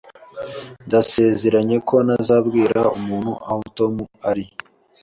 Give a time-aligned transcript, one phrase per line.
[0.87, 3.93] Ndasezeranye ko ntazabwira umuntu aho Tom
[4.29, 4.45] ari.